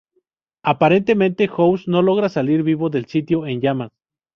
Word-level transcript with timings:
Aparentemente, 0.63 1.47
House 1.59 1.87
no 1.87 2.01
logra 2.01 2.27
salir 2.27 2.63
vivo 2.63 2.89
del 2.89 3.05
sitio 3.05 3.45
en 3.45 3.61
llamas. 3.61 3.91